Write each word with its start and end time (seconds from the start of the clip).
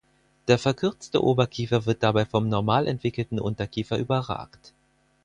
Der 0.47 0.57
verkürzte 0.57 1.23
Oberkiefer 1.23 1.85
wird 1.85 2.01
dabei 2.01 2.25
vom 2.25 2.49
normal 2.49 2.87
entwickelten 2.87 3.39
Unterkiefer 3.39 3.99
überragt. 3.99 4.73